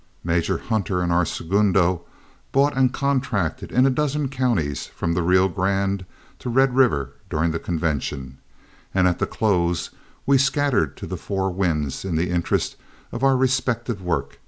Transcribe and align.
Major 0.23 0.57
Hunter 0.57 1.03
and 1.03 1.11
our 1.11 1.25
segundo 1.25 2.01
bought 2.51 2.75
and 2.75 2.91
contracted 2.91 3.71
in 3.71 3.85
a 3.85 3.91
dozen 3.91 4.29
counties 4.29 4.87
from 4.87 5.13
the 5.13 5.21
Rio 5.21 5.47
Grande 5.47 6.07
to 6.39 6.49
Red 6.49 6.75
River 6.75 7.13
during 7.29 7.51
the 7.51 7.59
convention, 7.59 8.39
and 8.95 9.07
at 9.07 9.19
the 9.19 9.27
close 9.27 9.91
we 10.25 10.39
scattered 10.39 10.97
to 10.97 11.05
the 11.05 11.17
four 11.17 11.51
winds 11.51 12.03
in 12.03 12.15
the 12.15 12.31
interests 12.31 12.77
of 13.11 13.23
our 13.23 13.37
respective 13.37 14.01
work. 14.01 14.39